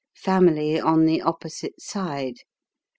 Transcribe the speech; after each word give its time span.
Family 0.17 0.79
on 0.79 1.05
the 1.05 1.21
opposite 1.21 1.79
side. 1.79 2.37